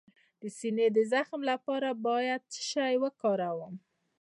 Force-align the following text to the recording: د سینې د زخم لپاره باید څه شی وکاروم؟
د 0.41 0.43
سینې 0.57 0.87
د 0.95 0.99
زخم 1.13 1.41
لپاره 1.51 1.89
باید 2.07 2.41
څه 2.53 2.61
شی 2.71 2.93
وکاروم؟ 3.03 3.73